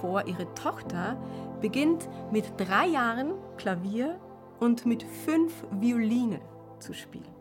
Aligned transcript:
vor, 0.00 0.26
ihre 0.26 0.52
Tochter 0.54 1.16
beginnt 1.60 2.08
mit 2.32 2.44
drei 2.56 2.86
Jahren 2.86 3.34
Klavier 3.56 4.18
und 4.60 4.86
mit 4.86 5.02
fünf 5.02 5.52
Violine 5.72 6.40
zu 6.78 6.94
spielen. 6.94 7.34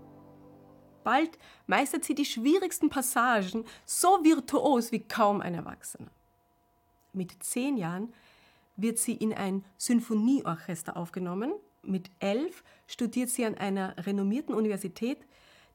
Bald 1.06 1.38
meistert 1.68 2.04
sie 2.04 2.16
die 2.16 2.26
schwierigsten 2.26 2.90
Passagen 2.90 3.64
so 3.86 4.24
virtuos 4.24 4.92
wie 4.92 5.00
kaum 5.08 5.40
ein 5.40 5.54
Erwachsener. 5.54 6.10
Mit 7.14 7.44
zehn 7.44 7.78
Jahren 7.78 8.14
wird 8.76 8.98
sie 8.98 9.14
in 9.14 9.34
ein 9.34 9.64
Sinfonieorchester 9.78 10.98
aufgenommen. 10.98 11.54
Mit 11.82 12.10
elf 12.20 12.64
studiert 12.88 13.30
sie 13.30 13.46
an 13.46 13.56
einer 13.56 13.96
renommierten 14.06 14.54
Universität. 14.54 15.20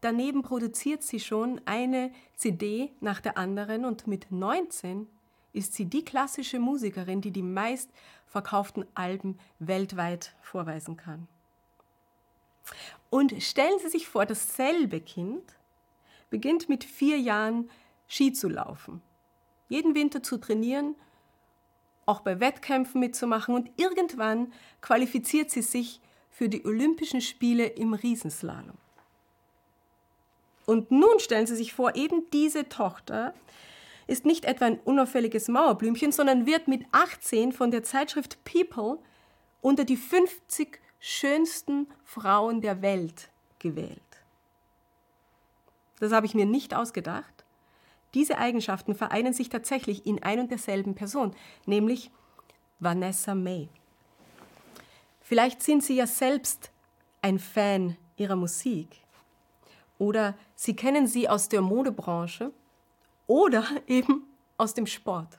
Daneben 0.01 0.43
produziert 0.43 1.03
sie 1.03 1.21
schon 1.21 1.61
eine 1.65 2.11
CD 2.37 2.91
nach 3.01 3.21
der 3.21 3.39
anderen 3.39 3.85
und 3.85 4.07
mit 4.07 4.31
19 4.31 5.07
ist 5.53 5.75
sie 5.75 5.85
die 5.85 6.05
klassische 6.05 6.59
Musikerin, 6.59 7.21
die 7.21 7.31
die 7.31 7.43
meistverkauften 7.43 8.87
Alben 8.95 9.39
weltweit 9.59 10.35
vorweisen 10.43 10.97
kann. 10.97 11.27
Und 13.09 13.43
stellen 13.43 13.79
Sie 13.81 13.89
sich 13.89 14.07
vor, 14.07 14.27
dasselbe 14.27 15.01
Kind 15.01 15.43
beginnt 16.31 16.69
mit 16.69 16.85
vier 16.85 17.19
Jahren 17.19 17.69
Ski 18.07 18.33
zu 18.33 18.49
laufen, 18.49 19.03
jeden 19.69 19.95
Winter 19.95 20.23
zu 20.23 20.39
trainieren, 20.39 20.95
auch 22.07 22.21
bei 22.21 22.41
Wettkämpfen 22.41 23.01
mitzumachen 23.01 23.55
und 23.55 23.71
irgendwann 23.77 24.53
qualifiziert 24.81 25.51
sie 25.51 25.63
sich 25.63 26.01
für 26.31 26.49
die 26.49 26.65
Olympischen 26.65 27.21
Spiele 27.21 27.67
im 27.67 27.95
Riesenslalom. 27.95 28.77
Und 30.67 30.91
nun 30.91 31.19
stellen 31.19 31.47
Sie 31.47 31.57
sich 31.57 31.73
vor, 31.73 31.97
eben 31.97 32.31
diese 32.33 32.69
Tochter 32.69 33.35
ist 34.11 34.27
nicht 34.27 34.45
etwa 34.45 34.67
ein 34.67 34.81
unauffälliges 34.81 35.49
Mauerblümchen, 35.49 36.13
sondern 36.13 36.45
wird 36.45 36.69
mit 36.69 36.85
18 36.93 37.53
von 37.53 37.71
der 37.71 37.83
Zeitschrift 37.85 38.43
People 38.45 38.99
unter 39.61 39.85
die 39.85 39.97
50 39.97 40.81
schönsten 40.99 41.87
Frauen 42.05 42.61
der 42.61 42.83
Welt 42.83 43.31
gewählt. 43.59 44.01
Das 46.01 46.13
habe 46.13 46.27
ich 46.27 46.35
mir 46.35 46.47
nicht 46.47 46.75
ausgedacht. 46.75 47.45
Diese 48.15 48.39
Eigenschaften 48.39 48.95
vereinen 48.95 49.33
sich 49.33 49.49
tatsächlich 49.49 50.05
in 50.07 50.23
ein 50.23 50.41
und 50.41 50.51
derselben 50.51 50.95
Person, 50.95 51.35
nämlich 51.67 52.11
Vanessa 52.81 53.35
May. 53.35 53.69
Vielleicht 55.21 55.63
sind 55.63 55.85
Sie 55.85 55.95
ja 55.95 56.09
selbst 56.09 56.73
ein 57.23 57.39
Fan 57.39 57.97
ihrer 58.17 58.37
Musik 58.37 58.89
oder 59.99 60.35
Sie 60.57 60.75
kennen 60.75 61.07
sie 61.07 61.29
aus 61.29 61.49
der 61.49 61.61
Modebranche 61.61 62.53
oder 63.31 63.65
eben 63.87 64.27
aus 64.59 64.75
dem 64.75 64.87
Sport. 64.87 65.39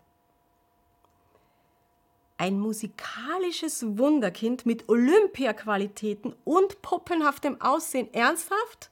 Ein 2.38 2.60
musikalisches 2.60 3.86
Wunderkind 4.00 4.66
mit 4.66 4.90
Olympiaqualitäten 4.90 6.34
und 6.44 6.82
puppenhaftem 6.82 7.62
Aussehen. 7.62 8.12
Ernsthaft? 8.14 8.90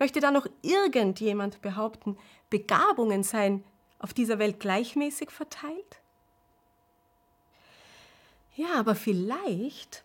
Möchte 0.00 0.18
da 0.18 0.32
noch 0.32 0.48
irgendjemand 0.62 1.62
behaupten, 1.62 2.16
Begabungen 2.50 3.22
seien 3.22 3.62
auf 4.00 4.12
dieser 4.14 4.40
Welt 4.40 4.58
gleichmäßig 4.58 5.30
verteilt? 5.30 6.00
Ja, 8.56 8.74
aber 8.78 8.96
vielleicht 8.96 10.02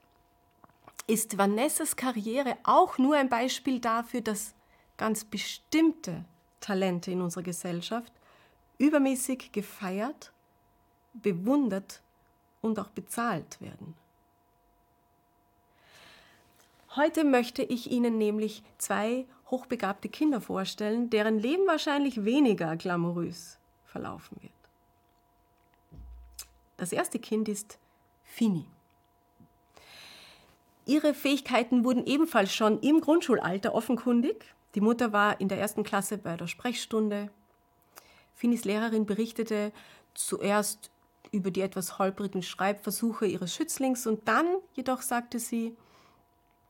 ist 1.07 1.39
Vanessas 1.39 1.95
Karriere 1.95 2.57
auch 2.63 3.00
nur 3.00 3.16
ein 3.16 3.29
Beispiel 3.29 3.79
dafür, 3.79 4.22
dass 4.22 4.53
ganz 4.97 5.23
bestimmte 5.23 6.25
Talente 6.59 7.12
in 7.12 7.22
unserer 7.22 7.44
Gesellschaft 7.44 8.12
übermäßig 8.78 9.52
gefeiert, 9.52 10.31
bewundert 11.14 12.02
und 12.62 12.80
auch 12.80 12.90
bezahlt 12.90 13.59
werden. 13.62 13.96
Heute 16.96 17.24
möchte 17.24 17.62
ich 17.62 17.92
Ihnen 17.92 18.18
nämlich 18.18 18.64
zwei 18.78 19.25
hochbegabte 19.52 20.09
Kinder 20.09 20.42
vorstellen, 20.42 21.09
deren 21.09 21.40
Leben 21.40 21.68
wahrscheinlich 21.68 22.25
weniger 22.25 22.75
glamourös 22.75 23.58
verlaufen 23.86 24.38
wird. 24.42 24.52
Das 26.78 26.92
erste 26.92 27.19
Kind 27.19 27.50
ist 27.50 27.78
Fini. 28.24 28.66
Ihre 30.86 31.14
Fähigkeiten 31.14 31.84
wurden 31.84 32.06
ebenfalls 32.06 32.53
schon 32.53 32.80
im 32.80 33.02
Grundschulalter 33.02 33.75
offenkundig. 33.75 34.56
Die 34.75 34.81
Mutter 34.81 35.12
war 35.12 35.40
in 35.41 35.47
der 35.47 35.59
ersten 35.59 35.84
Klasse 35.84 36.18
bei 36.18 36.38
der 36.38 36.47
Sprechstunde. 36.47 37.31
Finis 38.35 38.66
Lehrerin 38.66 39.06
berichtete 39.06 39.72
zuerst 40.13 40.91
über 41.31 41.52
die 41.52 41.62
etwas 41.62 42.00
holprigen 42.00 42.44
Schreibversuche 42.44 43.25
ihres 43.25 43.53
Schützlings 43.53 44.07
und 44.07 44.28
dann 44.28 44.47
jedoch 44.74 45.02
sagte 45.02 45.40
sie, 45.40 45.75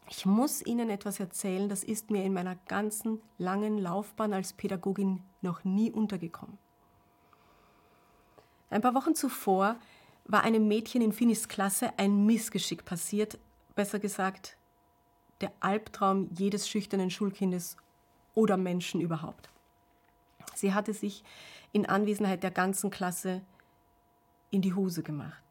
ich 0.10 0.26
muss 0.26 0.66
Ihnen 0.66 0.90
etwas 0.90 1.20
erzählen, 1.20 1.70
das 1.70 1.84
ist 1.84 2.10
mir 2.10 2.24
in 2.24 2.34
meiner 2.34 2.56
ganzen 2.68 3.22
langen 3.38 3.78
Laufbahn 3.78 4.34
als 4.34 4.54
Pädagogin 4.54 5.22
noch 5.42 5.64
nie 5.64 5.92
untergekommen. 5.92 6.58
Ein 8.72 8.82
paar 8.82 8.96
Wochen 8.96 9.14
zuvor 9.14 9.76
war 10.26 10.44
einem 10.44 10.68
Mädchen 10.68 11.02
in 11.02 11.12
Finis 11.12 11.48
Klasse 11.48 11.92
ein 11.98 12.26
Missgeschick 12.26 12.86
passiert, 12.86 13.38
besser 13.76 14.00
gesagt, 14.00 14.58
der 15.42 15.52
Albtraum 15.60 16.28
jedes 16.36 16.68
schüchternen 16.68 17.12
Schulkindes 17.12 17.78
oder 18.40 18.56
Menschen 18.56 19.02
überhaupt. 19.02 19.50
Sie 20.56 20.74
hatte 20.74 20.94
sich 20.94 21.24
in 21.74 21.86
Anwesenheit 21.86 22.42
der 22.42 22.52
ganzen 22.52 22.90
Klasse 22.90 23.42
in 24.50 24.62
die 24.62 24.74
Hose 24.74 25.04
gemacht. 25.04 25.44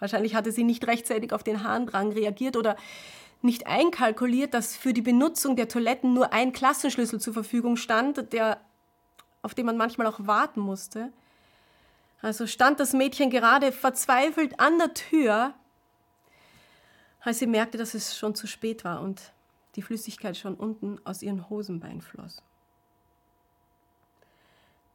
Wahrscheinlich 0.00 0.34
hatte 0.34 0.50
sie 0.50 0.64
nicht 0.64 0.86
rechtzeitig 0.86 1.32
auf 1.32 1.44
den 1.44 1.62
Harndrang 1.62 2.12
reagiert 2.12 2.56
oder 2.56 2.76
nicht 3.42 3.66
einkalkuliert, 3.66 4.52
dass 4.52 4.76
für 4.76 4.92
die 4.92 5.02
Benutzung 5.02 5.56
der 5.56 5.68
Toiletten 5.68 6.12
nur 6.12 6.32
ein 6.32 6.52
Klassenschlüssel 6.52 7.20
zur 7.20 7.32
Verfügung 7.32 7.76
stand, 7.76 8.32
der, 8.32 8.60
auf 9.42 9.54
den 9.54 9.66
man 9.66 9.76
manchmal 9.76 10.08
auch 10.08 10.26
warten 10.26 10.60
musste. 10.60 11.12
Also 12.20 12.46
stand 12.46 12.80
das 12.80 12.92
Mädchen 12.92 13.30
gerade 13.30 13.72
verzweifelt 13.72 14.58
an 14.58 14.78
der 14.78 14.92
Tür, 14.92 15.54
als 17.20 17.38
sie 17.38 17.46
merkte, 17.46 17.78
dass 17.78 17.94
es 17.94 18.18
schon 18.18 18.34
zu 18.34 18.46
spät 18.46 18.84
war 18.84 19.00
und 19.00 19.32
die 19.76 19.82
Flüssigkeit 19.82 20.36
schon 20.36 20.54
unten 20.54 20.98
aus 21.04 21.22
ihren 21.22 21.48
Hosenbein 21.48 22.00
floss. 22.00 22.42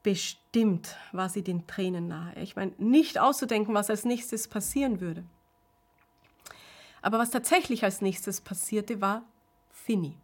Bestimmt 0.03 0.96
war 1.13 1.30
sie 1.30 1.41
den 1.41 1.66
Tränen 1.66 2.08
nahe. 2.08 2.40
Ich 2.40 2.56
meine, 2.56 2.74
nicht 2.78 3.18
auszudenken, 3.19 3.74
was 3.74 3.90
als 3.90 4.06
nächstes 4.06 4.47
passieren 4.47 5.02
würde. 5.02 5.24
Aber 7.02 7.18
was 7.18 7.31
tatsächlich 7.31 7.84
als 7.84 8.02
nächstes 8.02 8.41
passierte, 8.41 9.02
war 9.02 9.24
Finny. 9.72 10.18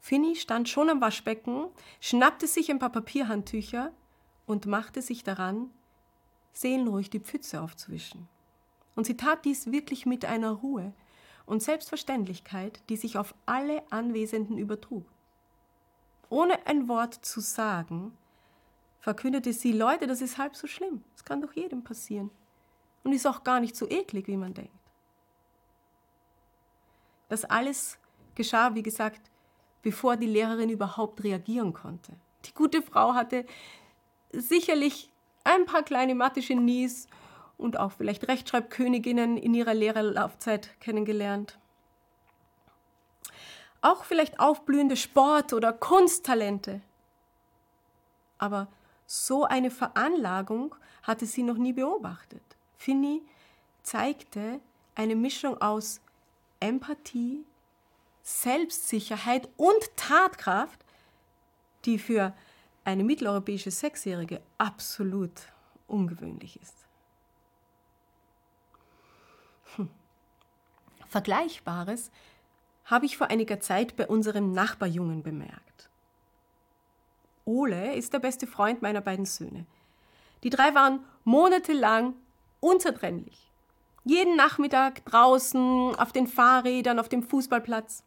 Finny 0.00 0.36
stand 0.36 0.68
schon 0.68 0.90
am 0.90 1.00
Waschbecken, 1.00 1.66
schnappte 2.00 2.46
sich 2.46 2.70
ein 2.70 2.78
paar 2.78 2.92
Papierhandtücher 2.92 3.92
und 4.46 4.66
machte 4.66 5.00
sich 5.02 5.24
daran, 5.24 5.70
seelenruhig 6.52 7.10
die 7.10 7.20
Pfütze 7.20 7.60
aufzuwischen. 7.60 8.28
Und 8.94 9.06
sie 9.06 9.16
tat 9.16 9.44
dies 9.44 9.72
wirklich 9.72 10.06
mit 10.06 10.24
einer 10.24 10.50
Ruhe 10.50 10.92
und 11.46 11.62
Selbstverständlichkeit, 11.62 12.80
die 12.88 12.96
sich 12.96 13.18
auf 13.18 13.34
alle 13.46 13.82
Anwesenden 13.90 14.58
übertrug. 14.58 15.06
Ohne 16.30 16.66
ein 16.66 16.88
Wort 16.88 17.14
zu 17.14 17.40
sagen, 17.40 18.16
verkündete 19.00 19.52
sie, 19.52 19.72
Leute, 19.72 20.06
das 20.06 20.22
ist 20.22 20.38
halb 20.38 20.56
so 20.56 20.66
schlimm. 20.66 21.04
Das 21.12 21.24
kann 21.24 21.42
doch 21.42 21.52
jedem 21.52 21.84
passieren. 21.84 22.30
Und 23.02 23.12
ist 23.12 23.26
auch 23.26 23.44
gar 23.44 23.60
nicht 23.60 23.76
so 23.76 23.88
eklig, 23.88 24.26
wie 24.28 24.36
man 24.36 24.54
denkt. 24.54 24.72
Das 27.28 27.44
alles 27.44 27.98
geschah, 28.34 28.74
wie 28.74 28.82
gesagt, 28.82 29.30
bevor 29.82 30.16
die 30.16 30.26
Lehrerin 30.26 30.70
überhaupt 30.70 31.22
reagieren 31.22 31.74
konnte. 31.74 32.14
Die 32.46 32.54
gute 32.54 32.82
Frau 32.82 33.14
hatte 33.14 33.44
sicherlich 34.32 35.10
ein 35.44 35.66
paar 35.66 35.82
kleine 35.82 36.14
Mathe-Genies 36.14 37.06
und 37.56 37.78
auch 37.78 37.92
vielleicht 37.92 38.28
Rechtschreibköniginnen 38.28 39.36
in 39.36 39.54
ihrer 39.54 39.74
Lehrerlaufzeit 39.74 40.80
kennengelernt. 40.80 41.58
Auch 43.80 44.04
vielleicht 44.04 44.40
aufblühende 44.40 44.96
Sport- 44.96 45.52
oder 45.52 45.72
Kunsttalente. 45.72 46.80
Aber 48.38 48.68
so 49.06 49.44
eine 49.44 49.70
Veranlagung 49.70 50.74
hatte 51.02 51.26
sie 51.26 51.42
noch 51.42 51.58
nie 51.58 51.72
beobachtet. 51.72 52.42
Finny 52.76 53.22
zeigte 53.82 54.60
eine 54.94 55.14
Mischung 55.14 55.60
aus 55.60 56.00
Empathie, 56.60 57.44
Selbstsicherheit 58.22 59.48
und 59.56 59.96
Tatkraft, 59.96 60.84
die 61.84 61.98
für 61.98 62.34
eine 62.84 63.04
mitteleuropäische 63.04 63.70
Sechsjährige 63.70 64.40
absolut 64.56 65.52
ungewöhnlich 65.86 66.60
ist. 66.60 66.83
Vergleichbares 71.14 72.10
habe 72.86 73.06
ich 73.06 73.16
vor 73.16 73.28
einiger 73.28 73.60
Zeit 73.60 73.94
bei 73.94 74.08
unserem 74.08 74.50
Nachbarjungen 74.50 75.22
bemerkt. 75.22 75.88
Ole 77.44 77.94
ist 77.94 78.12
der 78.12 78.18
beste 78.18 78.48
Freund 78.48 78.82
meiner 78.82 79.00
beiden 79.00 79.24
Söhne. 79.24 79.64
Die 80.42 80.50
drei 80.50 80.74
waren 80.74 81.04
monatelang 81.22 82.14
unzertrennlich. 82.58 83.52
Jeden 84.02 84.34
Nachmittag 84.34 85.04
draußen, 85.04 85.94
auf 85.94 86.10
den 86.10 86.26
Fahrrädern, 86.26 86.98
auf 86.98 87.08
dem 87.08 87.22
Fußballplatz. 87.22 88.02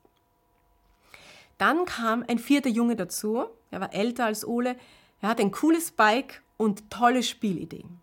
Dann 1.58 1.86
kam 1.86 2.26
ein 2.28 2.40
vierter 2.40 2.70
Junge 2.70 2.98
dazu. 2.98 3.46
Er 3.72 3.80
war 3.80 3.94
älter 3.94 4.26
als 4.26 4.46
Ole. 4.46 4.76
Er 5.22 5.30
hatte 5.30 5.44
ein 5.44 5.52
cooles 5.52 5.92
Bike 5.92 6.44
und 6.58 6.92
tolle 6.92 7.24
Spielideen. 7.24 8.02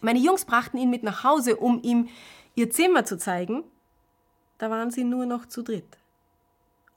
Meine 0.00 0.20
Jungs 0.20 0.46
brachten 0.46 0.78
ihn 0.78 0.88
mit 0.88 1.02
nach 1.02 1.22
Hause, 1.22 1.56
um 1.56 1.82
ihm 1.82 2.08
ihr 2.54 2.70
Zimmer 2.70 3.04
zu 3.04 3.18
zeigen. 3.18 3.62
Da 4.60 4.68
waren 4.68 4.90
sie 4.90 5.04
nur 5.04 5.24
noch 5.24 5.46
zu 5.46 5.62
dritt. 5.62 5.96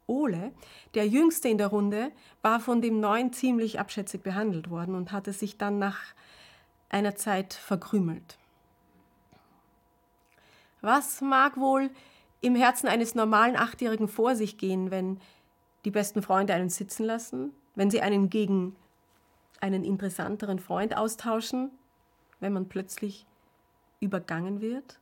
Ole, 0.05 0.51
der 0.95 1.07
Jüngste 1.07 1.47
in 1.47 1.57
der 1.57 1.67
Runde, 1.67 2.11
war 2.41 2.59
von 2.59 2.81
dem 2.81 2.99
Neuen 2.99 3.31
ziemlich 3.31 3.79
abschätzig 3.79 4.21
behandelt 4.21 4.69
worden 4.69 4.95
und 4.95 5.13
hatte 5.13 5.31
sich 5.31 5.57
dann 5.57 5.79
nach 5.79 5.97
einer 6.89 7.15
Zeit 7.15 7.53
verkrümelt. 7.53 8.37
Was 10.81 11.21
mag 11.21 11.55
wohl 11.55 11.89
im 12.41 12.55
Herzen 12.55 12.89
eines 12.89 13.15
normalen 13.15 13.55
Achtjährigen 13.55 14.09
vor 14.09 14.35
sich 14.35 14.57
gehen, 14.57 14.91
wenn 14.91 15.21
die 15.85 15.91
besten 15.91 16.21
Freunde 16.21 16.53
einen 16.53 16.69
sitzen 16.69 17.05
lassen, 17.05 17.53
wenn 17.75 17.89
sie 17.89 18.01
einen 18.01 18.29
gegen 18.29 18.75
einen 19.61 19.85
interessanteren 19.85 20.59
Freund 20.59 20.97
austauschen, 20.97 21.71
wenn 22.41 22.51
man 22.51 22.67
plötzlich 22.67 23.25
übergangen 24.01 24.59
wird? 24.59 24.99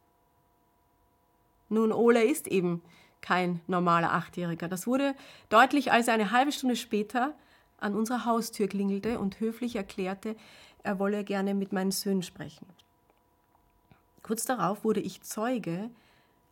Nun, 1.72 1.94
Ole 1.94 2.26
ist 2.26 2.48
eben 2.48 2.82
kein 3.22 3.62
normaler 3.66 4.12
Achtjähriger. 4.14 4.68
Das 4.68 4.88
wurde 4.88 5.16
deutlich, 5.48 5.92
als 5.92 6.10
er 6.10 6.16
eine 6.16 6.32
halbe 6.32 6.52
Stunde 6.52 6.76
später 6.76 7.34
an 7.78 7.96
unserer 7.96 8.26
Haustür 8.26 8.68
klingelte 8.68 9.20
und 9.20 9.40
höflich 9.40 9.78
erklärte, 9.78 10.36
er 10.84 11.00
wolle 11.00 11.24
gerne 11.24 11.54
mit 11.54 11.72
meinen 11.72 11.92
Söhnen 11.92 12.24
sprechen. 12.24 12.68
Kurz 14.22 14.46
darauf 14.46 14.84
wurde 14.84 15.00
ich 15.00 15.22
Zeuge 15.22 15.90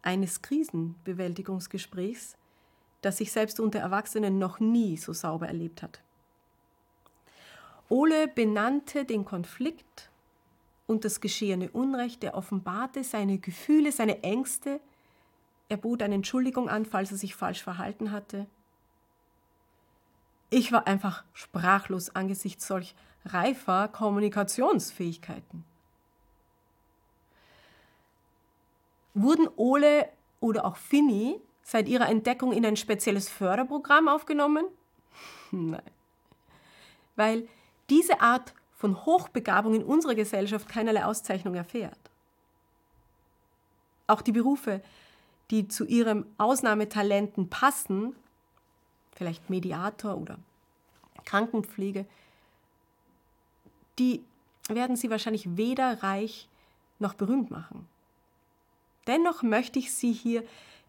eines 0.01 0.41
Krisenbewältigungsgesprächs, 0.41 2.37
das 3.01 3.17
sich 3.17 3.33
selbst 3.33 3.59
unter 3.59 3.79
Erwachsenen 3.79 4.39
noch 4.39 4.61
nie 4.61 4.95
so 4.95 5.11
sauber 5.11 5.47
erlebt 5.47 5.83
hat. 5.83 5.99
Ole 7.89 8.29
benannte 8.29 9.03
den 9.03 9.25
Konflikt 9.25 10.09
und 10.87 11.03
das 11.03 11.19
geschehene 11.19 11.69
Unrecht, 11.71 12.23
er 12.23 12.35
offenbarte 12.35 13.03
seine 13.03 13.37
Gefühle, 13.39 13.91
seine 13.91 14.23
Ängste, 14.23 14.79
er 15.69 15.77
bot 15.77 16.01
eine 16.01 16.15
Entschuldigung 16.15 16.67
an, 16.67 16.85
falls 16.85 17.11
er 17.11 17.17
sich 17.17 17.35
falsch 17.35 17.63
verhalten 17.63 18.11
hatte. 18.11 18.47
Ich 20.49 20.71
war 20.71 20.87
einfach 20.87 21.23
sprachlos 21.33 22.15
angesichts 22.15 22.65
solch 22.67 22.95
reifer 23.25 23.87
Kommunikationsfähigkeiten. 23.87 25.63
Wurden 29.13 29.47
Ole 29.57 30.09
oder 30.39 30.65
auch 30.65 30.77
Finny 30.77 31.39
seit 31.61 31.87
ihrer 31.87 32.09
Entdeckung 32.09 32.51
in 32.51 32.65
ein 32.65 32.77
spezielles 32.77 33.29
Förderprogramm 33.29 34.07
aufgenommen? 34.07 34.65
Nein. 35.51 35.81
Weil 37.15 37.47
diese 37.89 38.21
Art 38.21 38.53
von 38.75 39.05
Hochbegabung 39.05 39.75
in 39.75 39.83
unserer 39.83 40.15
Gesellschaft 40.15 40.69
keinerlei 40.69 41.05
Auszeichnung 41.05 41.53
erfährt. 41.53 41.99
Auch 44.07 44.21
die 44.21 44.31
Berufe 44.31 44.81
die 45.51 45.67
zu 45.67 45.85
ihren 45.85 46.25
Ausnahmetalenten 46.37 47.49
passen, 47.49 48.15
vielleicht 49.13 49.49
Mediator 49.49 50.17
oder 50.17 50.37
Krankenpflege, 51.25 52.05
die 53.97 54.23
werden 54.67 54.95
sie 54.95 55.09
wahrscheinlich 55.09 55.57
weder 55.57 56.03
reich 56.03 56.47
noch 56.99 57.13
berühmt 57.13 57.49
machen. 57.51 57.87
Dennoch 59.07 59.41
möchte 59.41 59.79
ich 59.79 59.93
sie 59.93 60.13
hier 60.13 60.43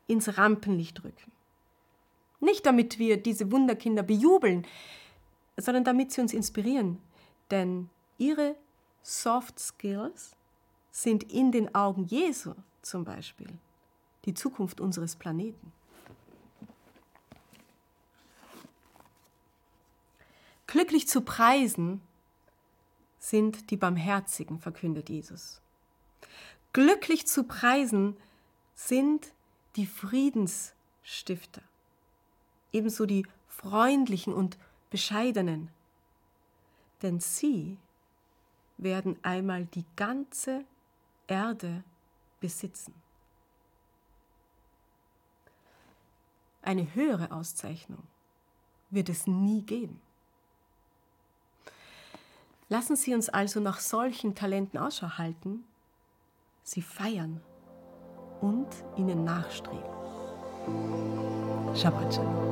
ins 0.06 0.36
Rampenlicht 0.36 1.02
rücken. 1.04 1.32
Nicht 2.40 2.66
damit 2.66 2.98
wir 2.98 3.16
diese 3.16 3.50
Wunderkinder 3.50 4.02
bejubeln, 4.02 4.66
sondern 5.56 5.84
damit 5.84 6.12
sie 6.12 6.20
uns 6.20 6.32
inspirieren. 6.32 6.98
Denn 7.50 7.88
ihre 8.18 8.56
Soft 9.02 9.58
Skills 9.58 10.36
sind 10.90 11.32
in 11.32 11.52
den 11.52 11.74
Augen 11.74 12.04
Jesu 12.04 12.54
zum 12.82 13.04
Beispiel 13.04 13.48
die 14.24 14.34
Zukunft 14.34 14.80
unseres 14.80 15.16
Planeten. 15.16 15.72
Glücklich 20.66 21.08
zu 21.08 21.22
preisen 21.22 22.00
sind 23.18 23.70
die 23.70 23.76
Barmherzigen, 23.76 24.60
verkündet 24.60 25.08
Jesus. 25.08 25.60
Glücklich 26.72 27.26
zu 27.26 27.44
preisen 27.44 28.16
sind 28.76 29.32
die 29.76 29.86
Friedensstifter, 29.86 31.62
ebenso 32.72 33.06
die 33.06 33.26
freundlichen 33.48 34.32
und 34.32 34.58
bescheidenen, 34.90 35.70
denn 37.02 37.20
sie 37.20 37.76
werden 38.78 39.18
einmal 39.22 39.66
die 39.66 39.84
ganze 39.96 40.64
Erde 41.26 41.82
besitzen. 42.40 42.94
Eine 46.62 46.94
höhere 46.94 47.32
Auszeichnung 47.32 48.02
wird 48.90 49.08
es 49.08 49.26
nie 49.26 49.62
geben. 49.62 50.00
Lassen 52.68 52.96
Sie 52.96 53.14
uns 53.14 53.28
also 53.28 53.60
nach 53.60 53.80
solchen 53.80 54.34
Talenten 54.34 54.78
Ausschau 54.78 55.18
halten, 55.18 55.64
sie 56.62 56.82
feiern 56.82 57.40
und 58.40 58.68
ihnen 58.96 59.24
nachstreben. 59.24 59.90
Shabbat 61.74 62.14
Shalom. 62.14 62.50